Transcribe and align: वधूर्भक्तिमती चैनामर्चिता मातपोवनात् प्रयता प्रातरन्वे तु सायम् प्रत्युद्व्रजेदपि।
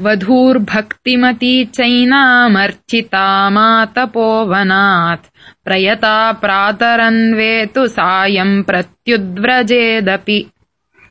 वधूर्भक्तिमती 0.00 1.54
चैनामर्चिता 1.64 3.26
मातपोवनात् 3.50 5.26
प्रयता 5.64 6.16
प्रातरन्वे 6.42 7.52
तु 7.74 7.86
सायम् 7.86 8.62
प्रत्युद्व्रजेदपि। 8.68 10.38